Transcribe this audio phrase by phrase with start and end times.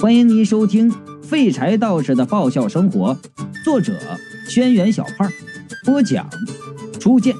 [0.00, 0.90] 欢迎您收听
[1.22, 3.14] 《废柴道士的爆笑生活》，
[3.62, 3.92] 作者：
[4.48, 5.30] 轩辕小胖，
[5.84, 6.26] 播讲：
[6.98, 7.36] 初见。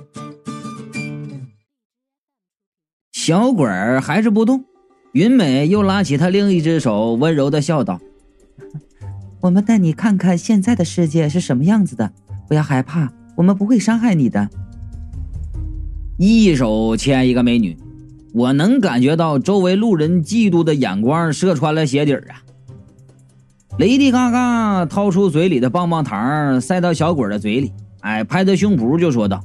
[3.12, 4.62] 小鬼儿还是不动，
[5.12, 7.98] 云美又拉起他另一只手，温柔的笑道
[9.40, 12.12] ：“我们带你看看现在的世界是什么样子的，
[12.46, 14.50] 不要害怕，我们不会伤害你的。”
[16.20, 17.78] 一手牵一个美女，
[18.34, 22.44] 我能感觉到周围路人嫉妒的眼光射穿了鞋底儿啊！
[23.78, 29.42] 雷迪嘎嘎掏出嘴里的棒棒糖，塞到小鬼的嘴里，哎，拍着胸脯就说道：“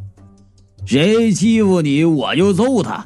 [0.86, 3.06] 谁欺负你，我就揍他。”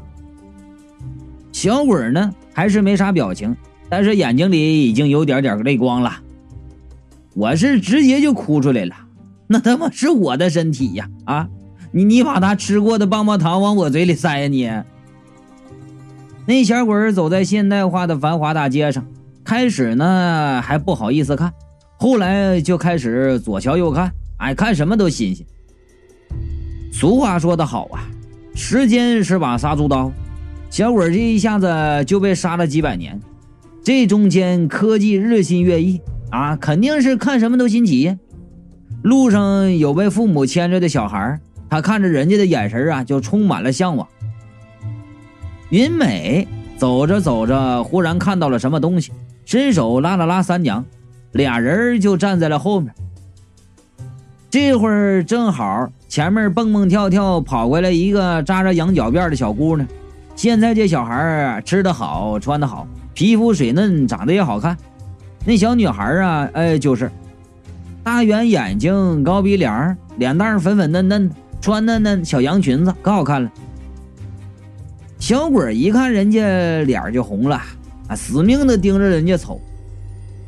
[1.51, 3.55] 小鬼呢，还是没啥表情，
[3.89, 6.13] 但是眼睛里已经有点点泪光了。
[7.35, 8.95] 我是直接就哭出来了，
[9.45, 11.07] 那他妈是我的身体呀！
[11.25, 11.47] 啊，
[11.91, 14.67] 你你把他吃过的棒棒糖往我嘴里塞呀你！
[16.47, 19.05] 那小鬼走在现代化的繁华大街上。
[19.49, 21.51] 开始呢还不好意思看，
[21.97, 25.43] 后来就开始左瞧右看，哎，看什么都新鲜。
[26.93, 28.05] 俗话说得好啊，
[28.53, 30.11] 时间是把杀猪刀，
[30.69, 33.19] 小鬼这一下子就被杀了几百年，
[33.83, 38.15] 这中间科技日新月异啊，肯定是看什么都新奇。
[39.01, 44.07] 路上有被父母牵着的小孩，他看着人家的眼神啊，就充满了向往。
[45.71, 49.11] 云美走着走着，忽然看到了什么东西。
[49.49, 50.85] 伸手拉了拉三娘，
[51.31, 52.93] 俩人就站在了后面。
[54.47, 59.89] 这会儿正好前面蹦蹦跳跳跑过来一个扎着羊角辫的小姑娘。
[60.35, 64.77] 现在这小孩吃得好，穿得好，皮肤水嫩，长得也好看。
[65.43, 67.09] 那小女孩啊，哎，就是
[68.03, 73.51] 大圆眼睛，高鼻梁，脸蛋粉粉嫩嫩，穿的那小洋裙子可好看了。
[75.17, 77.59] 小鬼一看人家脸就红了。
[78.09, 78.15] 啊！
[78.15, 79.61] 死命的盯着人家瞅，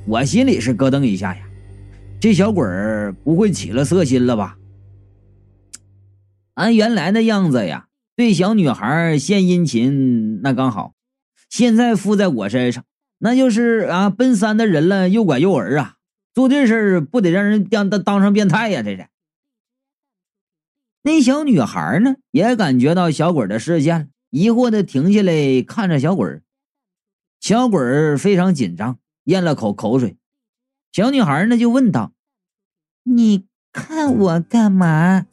[0.07, 1.43] 我心里是咯噔一下呀。
[2.19, 4.57] 这小鬼儿不会起了色心了吧？
[6.55, 10.93] 按原来的样子呀，对小女孩献殷勤那刚好，
[11.49, 12.83] 现在附在我身上，
[13.19, 15.95] 那就是啊奔三的人了，诱拐诱儿啊！
[16.33, 18.81] 做这事儿不得让人当当当上变态呀？
[18.81, 19.07] 这是。
[21.03, 26.41] 那小女孩呢，也感觉到小鬼的视线，疑惑的停下来看着小鬼儿。
[27.41, 30.15] 小鬼儿非常紧张，咽了口口水。
[30.91, 32.11] 小女孩呢就问道
[33.03, 35.25] ：“你看我干嘛？”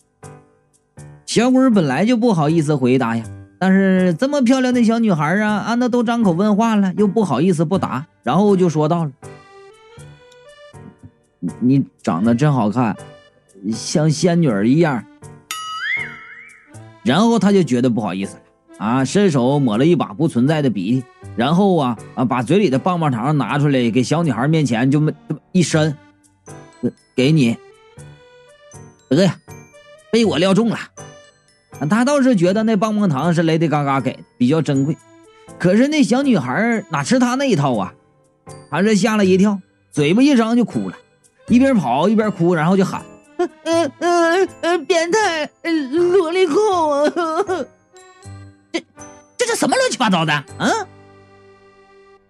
[1.26, 3.24] 小鬼儿本来就不好意思回答呀，
[3.58, 9.12] 但是这么漂亮的小女孩啊，啊，那都张口问话了，又不好意思不答，然后就说到了
[11.60, 12.96] ：“你长得真好看，
[13.70, 15.04] 像仙女儿一样。”
[17.04, 18.42] 然后他就觉得不好意思了。
[18.78, 19.04] 啊！
[19.04, 21.04] 伸手抹了一把不存在的鼻涕，
[21.36, 25.12] 然后啊啊，把嘴里的棒棒糖拿出来，给小女孩面前就么
[25.52, 25.96] 一伸，
[27.14, 27.56] 给你。
[29.10, 29.36] 得呀，
[30.10, 30.78] 被我料中了。
[31.90, 34.96] 他倒是觉得那棒棒糖是雷迪嘎嘎给的，比较珍贵。
[35.58, 37.92] 可是那小女孩哪吃他那一套啊？
[38.70, 39.60] 还是吓了一跳，
[39.90, 40.96] 嘴巴一张就哭了，
[41.48, 43.02] 一边跑一边哭，然后就喊
[43.64, 45.50] ：“呃呃呃，变态，
[45.90, 46.56] 萝莉控！”
[49.36, 50.44] 这这什么乱七八糟的？
[50.58, 50.86] 嗯！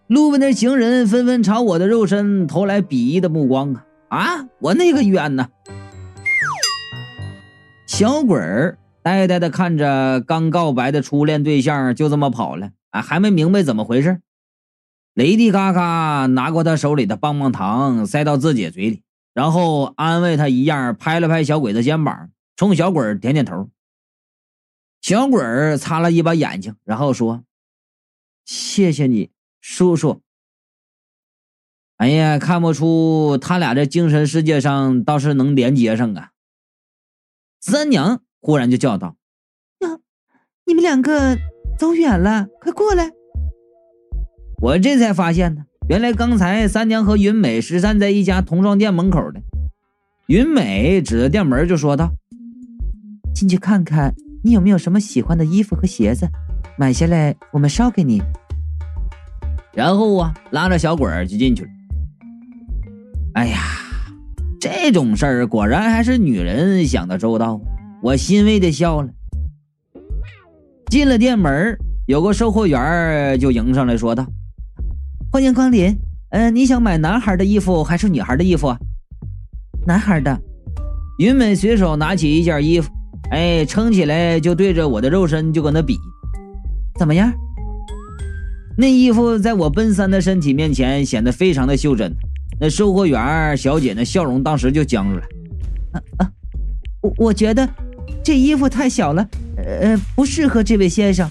[0.07, 3.85] 路边的行人纷纷朝我的肉身投来鄙夷的目光啊！
[4.09, 4.47] 啊！
[4.59, 5.49] 我那个冤呐！
[7.87, 14.21] 小鬼儿呆呆的看着刚告白的初恋对象就这么跑了啊，还没明白怎么回事。
[15.15, 19.03] 雷迪嘎嘎拿过他手里的棒棒糖塞到自己嘴里，
[19.35, 23.69] 然后安慰他一样拍了拍小鬼的肩膀，冲小鬼点点头。
[25.01, 27.45] 小鬼儿擦了一把眼睛，然后说
[28.45, 30.21] ：“谢谢你，叔叔。”
[31.97, 36.31] 哎呀，看不出他俩在精神世界上倒是能连接上啊！
[37.61, 39.17] 三娘忽然就叫道
[39.81, 39.99] ：“呀，
[40.67, 41.37] 你们两个
[41.79, 43.11] 走远了，快过来！”
[44.63, 49.41] 我这才发现呢，原来刚才三娘和云美是站在一家童装店门口的。
[50.27, 52.13] 云美指着店门就说道
[53.35, 56.29] ：“进去看看。”你有没有什么喜欢的衣服和鞋子？
[56.79, 58.23] 买下来我们烧给你。
[59.75, 61.71] 然后啊，拉着小鬼儿就进去了。
[63.35, 63.61] 哎呀，
[64.61, 67.61] 这种事儿果然还是女人想的周到。
[68.03, 69.09] 我欣慰的笑了。
[70.87, 71.77] 进了店门，
[72.07, 74.27] 有个售货员就迎上来说道
[75.33, 75.97] ：“欢迎光临。
[76.31, 78.75] 嗯，你想买男孩的衣服还是女孩的衣服？
[79.87, 80.41] 男孩的。”
[81.19, 82.91] 云美随手拿起一件衣服。
[83.31, 85.99] 哎，撑起来就对着我的肉身就搁那比，
[86.99, 87.33] 怎么样？
[88.77, 92.15] 那衣服在我奔三的身体面前显得非常的袖珍。
[92.61, 95.23] 那售货员小姐那笑容当时就僵住了。
[95.93, 96.31] 啊啊，
[97.03, 97.69] 我我觉得
[98.25, 101.29] 这衣服太小了，呃，不适合这位先生。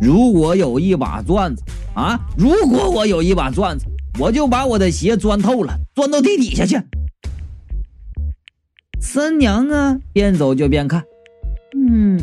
[0.00, 1.62] 如果有一把钻子
[1.94, 3.86] 啊，如果我有一把钻子，
[4.18, 6.76] 我就把我的鞋钻透了，钻到地底下去。
[9.16, 11.02] 三娘啊，边走就边看，
[11.74, 12.20] 嗯，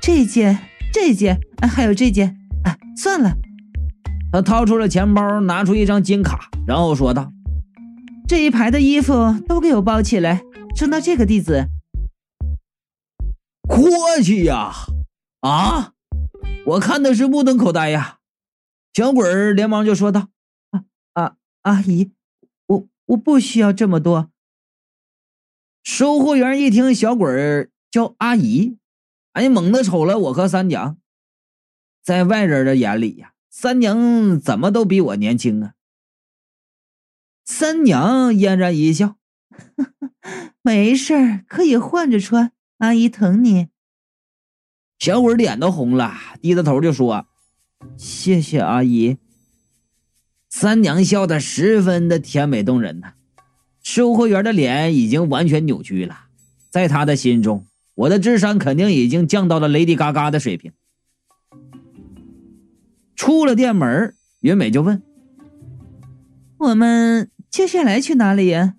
[0.00, 0.58] 这件、
[0.90, 2.34] 这件，还有这件，
[2.64, 3.36] 啊，算了。
[4.32, 7.30] 他掏出了钱包，拿出一张金卡，然后说道
[8.26, 10.40] ：“这一排的衣服都给我包起来，
[10.74, 11.68] 送到这个地址。”
[13.68, 13.90] 阔
[14.22, 14.72] 气呀！
[15.40, 15.92] 啊，
[16.64, 18.20] 我看的是目瞪口呆呀！
[18.94, 20.28] 小鬼儿连忙就说道
[20.72, 21.34] ：“啊啊，
[21.64, 22.12] 阿姨，
[22.66, 24.30] 我我不需要这么多。”
[25.90, 28.76] 收货员一听小鬼儿叫阿姨，
[29.32, 30.98] 哎，猛地瞅了我和三娘，
[32.02, 33.32] 在外人的眼里呀。
[33.48, 35.72] 三娘怎么都比我年轻啊！
[37.46, 39.16] 三娘嫣然一笑，
[40.60, 42.52] 没事儿，可以换着穿。
[42.76, 43.68] 阿姨疼你。
[44.98, 47.26] 小鬼脸都红了，低着头就说
[47.96, 49.16] ：“谢谢阿姨。”
[50.50, 53.14] 三娘笑得十分的甜美动人呐。
[53.90, 56.26] 售货员的脸已经完全扭曲了，
[56.68, 57.64] 在他的心中，
[57.94, 60.72] 我的智商肯定已经降到了雷迪嘎嘎的水平。
[63.16, 65.02] 出了店门，云美就问
[66.60, 68.74] ：“我们接下来去哪里呀？”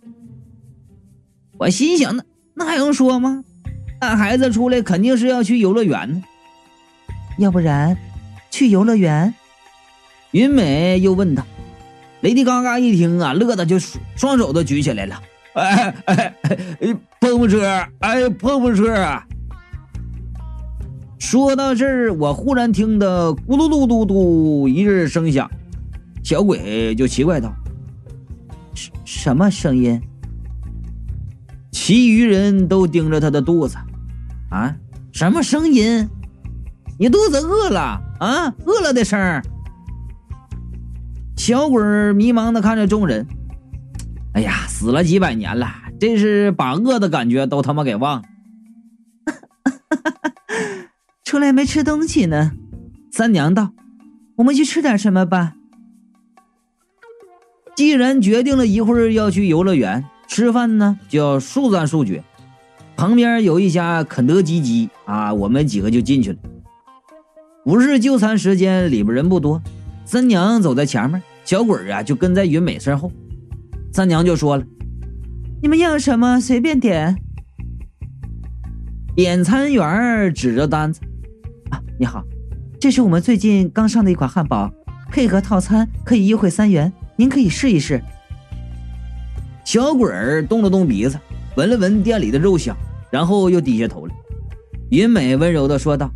[1.58, 2.24] 我心想：“那
[2.54, 3.44] 那还用说吗？
[4.00, 6.24] 带孩子出来肯定是要去游乐园呢。
[7.40, 7.98] 要不然，
[8.52, 9.34] 去游乐园？”
[10.32, 11.44] 云美又问道。
[12.22, 13.78] 雷迪嘎嘎一听啊，乐的就
[14.16, 15.22] 双手都举起来了
[15.56, 17.64] ：“哎哎哎，碰碰车！
[18.00, 18.94] 哎，碰碰车！”
[21.18, 25.50] 说到这儿，我忽然听得咕噜噜嘟嘟一阵声响，
[26.24, 27.54] 小鬼就奇怪道
[28.76, 30.02] ：“什什么声音？”
[31.72, 33.78] 其余人都盯着他的肚子，
[34.50, 34.76] 啊，
[35.12, 36.10] 什么声音？
[36.98, 38.54] 你肚子饿了啊？
[38.66, 39.42] 饿了的声儿。
[41.50, 41.82] 小鬼
[42.14, 43.26] 迷茫的看着众人，
[44.34, 45.68] 哎呀，死了几百年了，
[46.00, 48.24] 这是把饿的感觉都他妈给忘了。
[51.26, 52.52] 出来没吃东西呢，
[53.12, 53.72] 三娘道
[54.38, 55.56] ：“我们去吃点什么吧。”
[57.76, 62.24] 既然决定了一会儿要去游乐园吃饭呢，就要速战速决。
[62.96, 66.38] 旁边有一家肯德基鸡啊，我们几个就进去了。
[67.64, 69.60] 不是就餐时间，里边人不多。
[70.06, 73.12] 三娘走在前面，小鬼啊就跟在云美身后。
[73.92, 74.64] 三娘就说了
[75.64, 77.20] ：“你们要什么随便点。”
[79.18, 81.02] 点餐员指着单子。
[81.72, 82.24] 啊你好，
[82.80, 84.72] 这是我们最近刚上的一款汉堡，
[85.10, 88.00] 配合套餐可以优惠三元，您可以试一试。
[89.66, 91.20] 小鬼儿动了动鼻子，
[91.58, 92.78] 闻了闻店里的肉香，
[93.10, 94.14] 然后又低下头了。
[94.92, 96.12] 云美温柔的说道：“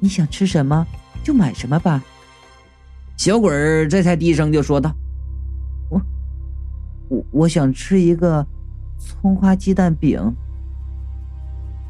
[0.00, 0.86] 你想吃什么
[1.22, 2.02] 就买什么吧。”
[3.18, 4.94] 小鬼儿这才低声就说道
[5.90, 6.00] ：“我
[7.08, 8.46] 我我想吃一个
[8.96, 10.32] 葱花鸡蛋饼。”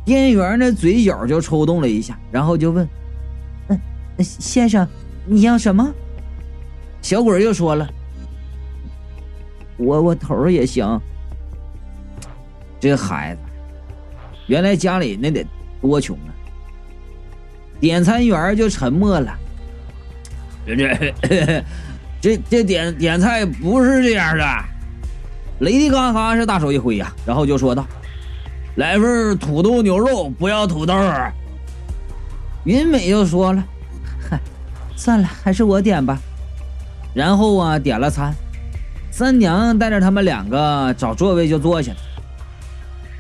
[0.07, 2.89] 店员的嘴角就抽动了一下，然后就问。
[3.69, 3.79] 嗯
[4.25, 4.89] 先生，
[5.27, 5.95] 你要什么？
[7.03, 7.87] 小鬼儿又说了
[9.81, 10.99] ：“窝窝头也行。”
[12.81, 13.41] 这孩子，
[14.47, 15.47] 原来家里那得
[15.83, 16.33] 多穷啊！
[17.79, 19.39] 点餐员就沉默了。
[20.77, 21.65] 这这
[22.21, 24.45] 这这点点菜不是这样的。
[25.61, 27.87] 雷迪嘎嘎是大手一挥呀，然后就说道
[28.77, 30.95] ：“来份土豆牛肉，不要土豆。”
[32.65, 33.65] 云美又说了。
[34.29, 34.39] 嗨
[34.95, 36.19] 算了，还是我点吧。
[37.15, 38.35] 然后啊，点了餐，
[39.11, 41.99] 三娘带着他们两个找座位就坐下了。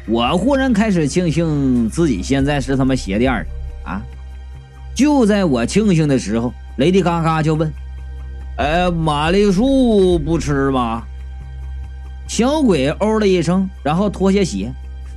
[0.07, 3.47] 我忽然开始庆幸自己现在是他妈鞋垫儿
[3.85, 4.02] 啊！
[4.95, 7.73] 就在我庆幸的时候，雷迪嘎嘎就问
[8.57, 11.05] ：“哎，玛丽树不吃吗？”
[12.29, 14.73] 小鬼哦了一声，然后脱下鞋，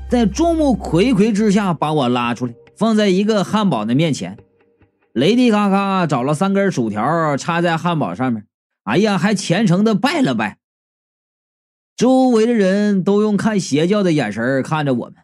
[0.09, 4.37] 在众目睽睽之下把我拉出来，放在一个汉堡的面前。
[5.13, 8.45] 雷迪嘎嘎找了三根薯条插在汉堡上面，
[8.83, 10.57] 哎呀，还虔诚的拜了拜。
[11.95, 15.15] 周围的人都用看邪教的眼神看着我们。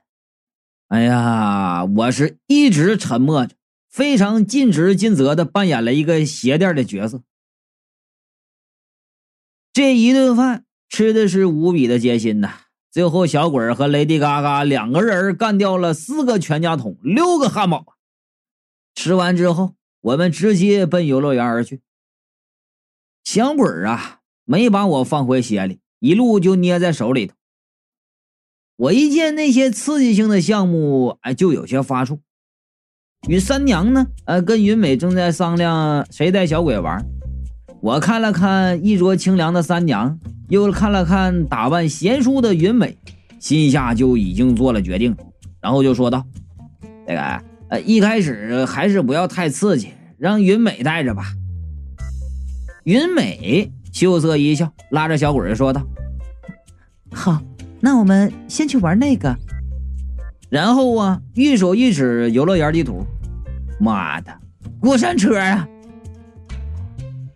[0.89, 3.55] 哎呀，我是一直沉默着，
[3.97, 7.23] 非常尽职尽责的扮演了一个鞋垫的角色。
[9.73, 12.59] 这一顿饭吃的是无比的艰辛呐。
[12.91, 17.97] 最后，小鬼和雷迪嘎嘎两个人干掉了四个全家桶，六个汉堡。
[18.93, 19.73] 吃完之后。
[20.01, 21.81] 我们直接奔游乐园而去。
[23.25, 27.35] 小鬼啊，没把我放回鞋里，一路就捏在手里头。
[28.77, 32.19] 我一见那些刺激性的项目，哎，就有些发怵。
[33.27, 37.03] 与三娘呢，呃，跟云美正在商量谁带小鬼玩。
[37.81, 40.17] 我看了看衣着清凉的三娘，
[40.49, 42.97] 又看了看打扮娴熟的云美，
[43.39, 45.15] 心下就已经做了决定，
[45.61, 46.25] 然后就说道
[47.05, 51.25] ：“那个，呃，一开始还是不要太刺激，让云美带着吧。”
[52.85, 55.85] 云美羞涩一笑，拉着小鬼说道
[57.11, 57.41] ：“好。”
[57.79, 59.37] 那我们先去玩那个，
[60.49, 63.05] 然后啊，一手一指游乐园地图。
[63.79, 64.31] 妈的，
[64.79, 65.67] 过山车啊！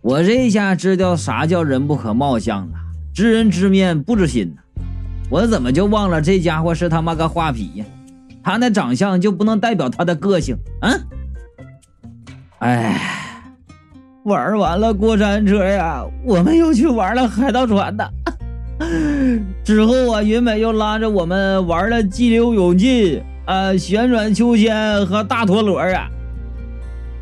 [0.00, 2.74] 我这下知道啥叫人不可貌相了，
[3.14, 4.62] 知人知面不知心呐。
[5.30, 7.84] 我怎么就忘了这家伙是他妈个画皮呀？
[8.42, 10.56] 他那长相就不能代表他的个性？
[10.80, 11.00] 嗯？
[12.58, 13.00] 哎，
[14.24, 18.12] 玩完了过山车呀，我们又去玩了海盗船的。
[19.64, 26.08] 之后啊，云美又拉着我们玩了激流勇进、啊旋转秋千和大陀螺啊。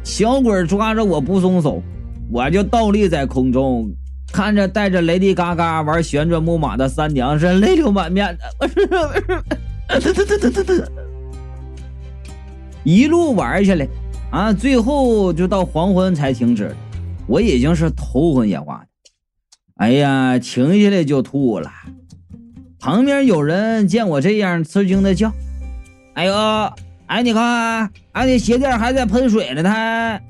[0.03, 1.83] 小鬼抓着我不松手，
[2.31, 3.91] 我就倒立在空中，
[4.33, 8.71] 看着带着雷迪嘎嘎玩旋转木马的三娘是泪流满面的。
[12.83, 13.87] 一路玩下来，
[14.31, 16.75] 啊，最后就到黄昏才停止，
[17.27, 18.83] 我已经是头昏眼花。
[19.81, 21.73] 哎呀，停下来就吐了。
[22.79, 25.33] 旁边有人见我这样，吃惊的叫
[26.13, 26.35] ：“哎呦，
[27.07, 30.21] 哎，你看，俺的鞋垫还在喷水呢。”他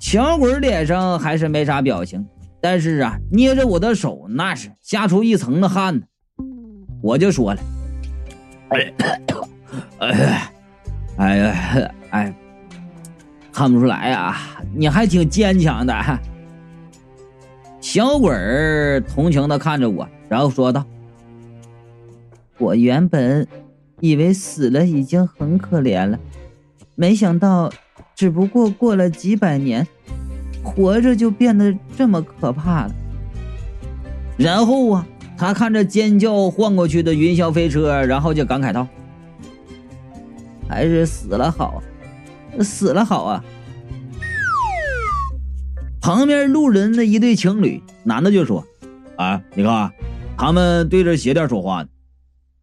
[0.00, 2.26] 小鬼脸上还是没啥表情，
[2.60, 6.02] 但是啊，捏着我的手，那是吓出一层的汗呢。
[7.00, 7.60] 我就说了
[8.74, 8.92] ：“哎，
[9.98, 10.50] 哎，
[11.16, 12.34] 哎呀，哎，
[13.52, 14.36] 看不出来啊，
[14.74, 15.94] 你还挺坚强的。”
[17.86, 20.84] 小鬼儿同情的看着我，然后说道
[22.58, 23.46] ：“我原本
[24.00, 26.18] 以为死了已经很可怜了，
[26.96, 27.72] 没想到
[28.16, 29.86] 只不过过了几百年，
[30.64, 32.94] 活着就变得这么可怕了。”
[34.36, 35.06] 然后啊，
[35.38, 38.84] 他看着尖叫晃过去的云霄飞车，然后就感慨道
[40.68, 41.80] ：“还是死了好，
[42.58, 43.44] 死了好啊。”
[46.06, 48.64] 旁边路人的一对情侣，男的就说
[49.18, 49.92] ：“啊，你看，
[50.38, 51.88] 他们对着鞋垫说话呢。”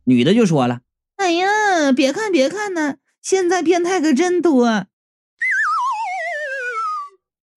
[0.08, 0.80] 女的就说了
[1.20, 4.86] ：“哎呀，别看别看呢，现在变态可真多。”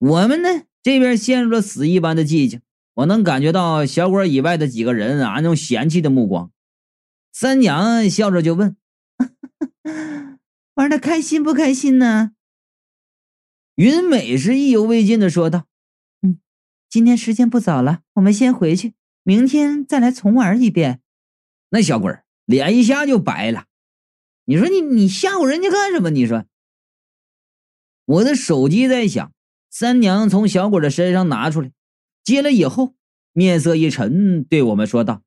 [0.00, 2.62] 我们呢这边陷入了死一般的寂静，
[2.94, 6.50] 我能感觉到小馆以外的几个人啊那种嫌弃的目光。
[7.32, 8.76] 三娘笑着就问
[10.74, 12.32] ：“玩的开心不开心呢？”
[13.76, 15.66] 云美是意犹未尽的说道。
[16.96, 21.02] 今天时间不早了，我们先回去，明天再来重玩一遍。
[21.68, 22.10] 那小鬼
[22.46, 23.66] 脸一下就白了。
[24.46, 26.08] 你说你你吓唬人家干什么？
[26.08, 26.46] 你说。
[28.06, 29.30] 我的手机在响，
[29.68, 31.70] 三娘从小鬼的身上拿出来，
[32.24, 32.94] 接了以后，
[33.32, 35.22] 面色一沉，对我们说道：“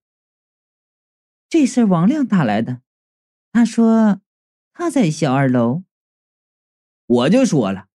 [1.48, 2.82] 这事王亮打来的，
[3.52, 4.22] 他说
[4.74, 5.84] 他在小二楼。”
[7.06, 7.86] 我就说了，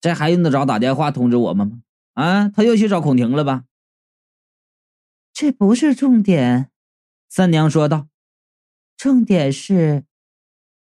[0.00, 1.82] 这还用得着打电话通知我们吗？
[2.18, 3.66] 啊，他又去找孔婷了吧？
[5.32, 6.72] 这不是重点，
[7.28, 8.08] 三娘说道。
[8.96, 10.04] 重点是，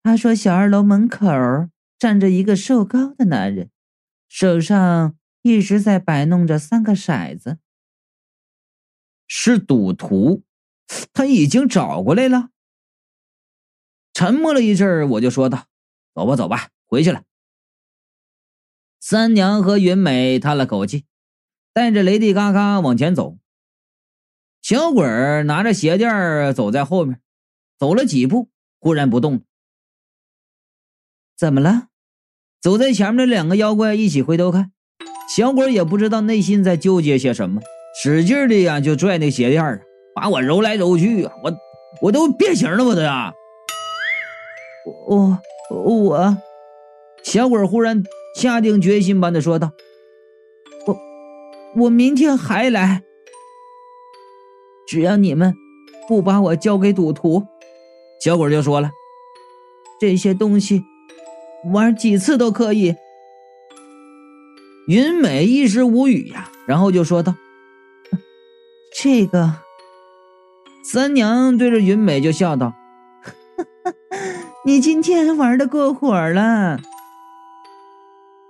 [0.02, 1.28] 他说小二楼门口
[1.98, 3.70] 站着一个瘦高的男人，
[4.30, 7.58] 手上一直在摆弄着三个骰子，
[9.28, 10.42] 是赌徒。
[11.12, 12.48] 他已经找过来了。
[14.14, 15.66] 沉默了一阵儿，我就说道
[16.16, 17.24] ：“走吧，走吧，回去了。”
[18.98, 21.04] 三娘和云美叹了口气。
[21.76, 23.36] 带着雷迪嘎嘎往前走，
[24.62, 27.20] 小鬼儿拿着鞋垫儿走在后面，
[27.78, 28.48] 走了几步，
[28.80, 29.42] 忽然不动。
[31.36, 31.88] 怎么了？
[32.62, 34.72] 走在前面的两个妖怪一起回头看，
[35.36, 37.60] 小鬼也不知道内心在纠结些什么，
[38.02, 39.78] 使劲的呀就拽那鞋垫啊，
[40.14, 41.52] 把我揉来揉去啊，我
[42.00, 43.34] 我都变形了，我都呀！
[45.06, 46.38] 我我，
[47.22, 48.02] 小鬼忽然
[48.34, 49.72] 下定决心般的说道。
[51.78, 53.02] 我明天还来，
[54.88, 55.54] 只要你们
[56.08, 57.46] 不把我交给赌徒，
[58.24, 58.90] 小鬼就说了
[60.00, 60.82] ：“这些东西
[61.70, 62.96] 玩几次都可以。”
[64.88, 67.34] 云美一时无语呀，然后就说道
[68.98, 69.56] ：“这个。”
[70.82, 72.72] 三娘对着云美就笑道
[74.64, 76.80] ：“你今天玩的过火了。”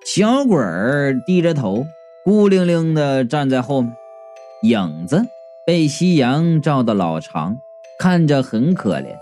[0.07, 1.85] 小鬼儿低着头，
[2.27, 3.95] 孤零零的站在后面，
[4.65, 5.29] 影子
[5.65, 7.59] 被夕阳照得老长，
[8.01, 9.15] 看着很可怜。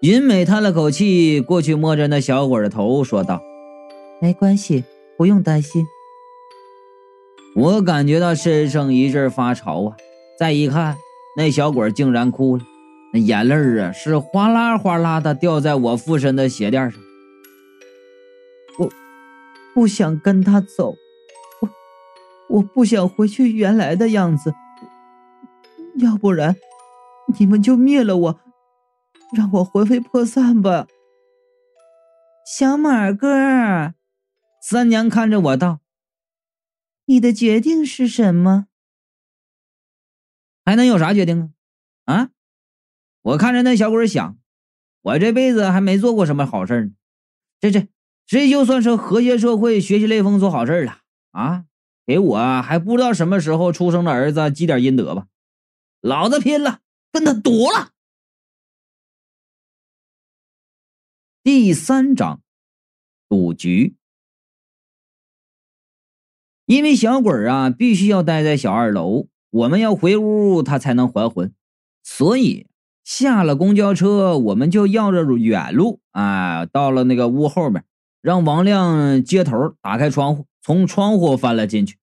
[0.00, 3.42] 云美叹了口气，过去摸着那小鬼的头，说道
[4.18, 4.84] ：“没关系，
[5.18, 5.84] 不用担心。”
[7.54, 9.96] 我感觉到身上一阵发潮啊！
[10.38, 10.96] 再一看，
[11.36, 12.64] 那小鬼竟然哭了，
[13.12, 16.98] 那眼泪啊是哗啦哗啦的掉在我附身的鞋垫上。
[18.78, 18.88] 我
[19.74, 20.94] 不想跟他走，
[22.48, 24.54] 我不想回去原来的样子。
[25.96, 26.56] 要不然，
[27.38, 28.40] 你们就灭了我。
[29.36, 30.86] 让我魂飞魄散吧，
[32.46, 33.94] 小马哥。
[34.62, 35.80] 三娘看着我道
[37.06, 38.68] ：“你的决定是什么？
[40.64, 41.52] 还能有啥决定
[42.04, 42.14] 啊？
[42.14, 42.30] 啊！
[43.22, 44.38] 我看着那小鬼想，
[45.02, 46.90] 我这辈子还没做过什么好事呢。
[47.60, 47.88] 这这
[48.26, 51.00] 这就算是和谐社会、学习雷锋做好事了
[51.32, 51.64] 啊！
[52.06, 55.26] 给我还不知道什么时候出生的儿子积点阴德吧。
[56.00, 57.90] 老子拼了，跟他赌了。”
[61.42, 62.40] 第三章，
[63.28, 63.96] 赌局。
[66.64, 71.54] 因为小鬼啊，必须要待在小二楼，我们要回屋，他才能还魂。
[72.02, 72.66] 所以
[73.04, 77.84] 下了公交车，我们就绕着远路啊，到了那个屋后面，
[78.20, 81.96] 让王亮接头打开窗户，从窗户翻了进去。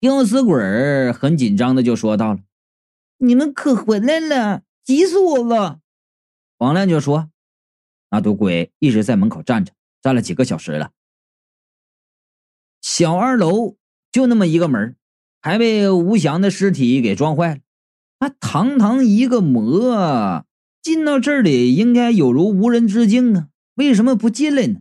[0.00, 2.40] 吊死鬼很紧张的就说到了
[3.18, 5.80] ：“你们可回来了，急死我了。”
[6.56, 7.30] 王亮就说。
[8.08, 10.92] 那赌鬼一直在门口站着，站了几个小时了。
[12.80, 13.76] 小二楼
[14.10, 14.96] 就那么一个门，
[15.42, 17.60] 还被吴翔的尸体给撞坏了。
[18.20, 20.46] 啊，堂堂一个魔，
[20.80, 24.80] 进到这里应该有如无人之境啊，为什么不进来呢？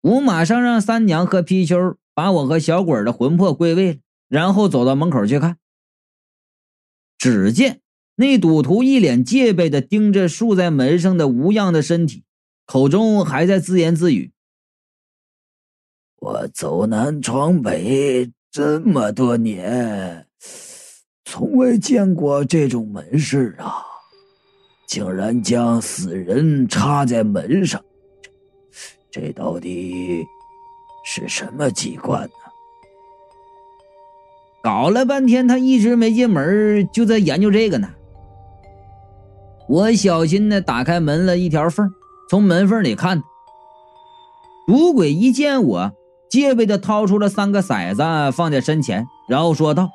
[0.00, 5.58] 我马上让三娘和皮丘把我和小鬼的魂魄归位了，然后走到门口去看。
[7.18, 7.80] 只见。
[8.16, 12.24] 那赌徒一脸戒备的盯着竖在门上的无恙的身体，
[12.66, 14.32] 口中还在自言自语
[16.20, 20.26] ：“我走南闯北这么多年，
[21.24, 23.86] 从未见过这种门市啊！
[24.86, 27.82] 竟然将死人插在门上，
[29.10, 30.26] 这到底
[31.04, 32.30] 是什么机关呢？”
[34.62, 37.88] 搞了半天，他一直没进门，就在研究这个呢。
[39.68, 41.88] 我小心的打开门了一条缝，
[42.28, 43.22] 从门缝里看，
[44.66, 45.92] 赌鬼一见我，
[46.28, 49.88] 戒备的掏出了三个骰子放在身前，然后说道：“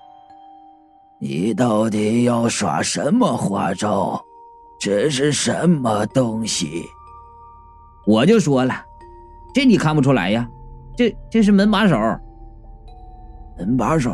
[1.21, 4.23] 你到底要耍什么花招？
[4.79, 6.85] 这是什么东西？”
[8.07, 8.73] 我就说了
[9.55, 10.49] ：“这你看不出来呀？
[10.97, 11.97] 这这是门把手。
[13.57, 14.13] 门把手？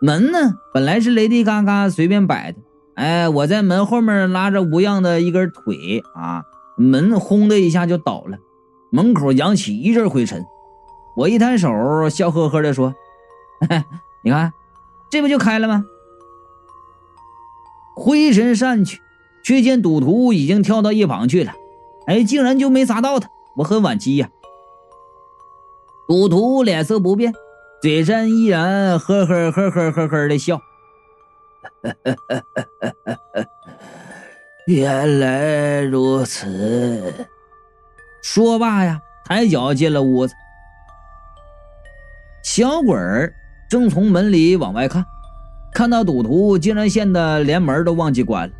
[0.00, 0.54] 门呢？
[0.72, 2.58] 本来是雷迪嘎嘎随便摆的。”
[2.96, 6.44] 哎，我在门后面拉着吴恙的一根腿啊，
[6.78, 8.38] 门轰的一下就倒了，
[8.90, 10.42] 门口扬起一阵灰尘。
[11.14, 12.94] 我一摊手，笑呵呵的说
[14.24, 14.50] ：“你看，
[15.10, 15.84] 这不就开了吗？”
[17.94, 19.02] 灰尘散去，
[19.44, 21.52] 却见赌徒已经跳到一旁去了。
[22.06, 24.28] 哎，竟然就没砸到他，我很惋惜呀。
[26.06, 27.32] 赌徒脸色不变，
[27.80, 30.60] 嘴上依然呵呵呵呵呵呵的笑。
[34.66, 37.26] 原来如此。
[38.22, 40.34] 说罢呀，抬脚进了屋子。
[42.42, 43.34] 小鬼儿
[43.68, 45.04] 正从门里往外看，
[45.72, 48.54] 看到赌徒竟然现得连门都忘记关了，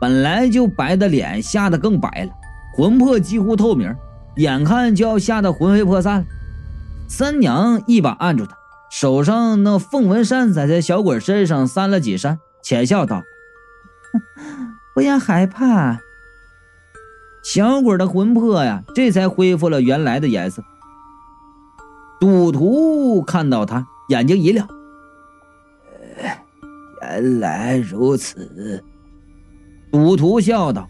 [0.00, 2.32] 本来就白的脸吓得更白了，
[2.74, 3.94] 魂魄几乎透明，
[4.36, 6.26] 眼看就要吓得魂飞魄散了。
[7.08, 8.56] 三娘一把按住他，
[8.90, 12.40] 手上那凤纹扇子在小鬼身上扇了几扇。
[12.62, 13.22] 浅笑道
[14.94, 16.00] ：“不要害怕。”
[17.44, 20.64] 小鬼的魂魄呀，这才恢复了原来的颜色。
[22.18, 24.66] 赌徒看到他，眼睛一亮
[27.02, 28.82] ：“原来如此。”
[29.92, 30.88] 赌徒笑道：“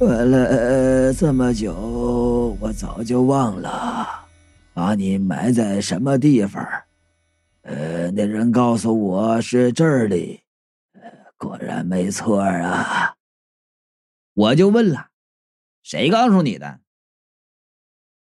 [0.00, 4.08] 过了这么久，我早就忘了
[4.72, 6.66] 把你埋在什么地方。”
[7.60, 10.40] 呃，那人告诉我是这里，
[11.36, 13.14] 果然没错啊。
[14.32, 15.08] 我就问了，
[15.82, 16.80] 谁告诉你的？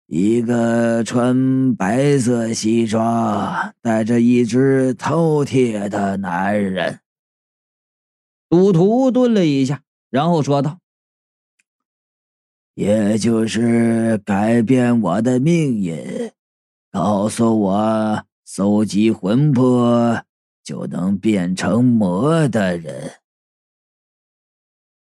[0.05, 7.01] 一个穿白色西装、带着一只饕餮的男人。
[8.47, 10.79] 赌徒顿了一下，然后说道
[12.77, 16.31] ：“也就是改变我的命运，
[16.91, 20.23] 告诉我搜集魂魄
[20.63, 23.13] 就能变成魔的人。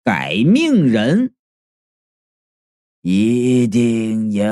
[0.02, 1.36] 改命人
[3.02, 4.42] 一定赢。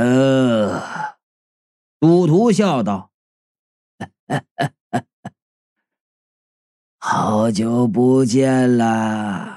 [1.98, 3.10] 赌徒笑道
[6.98, 9.56] ：“好久不见啦！”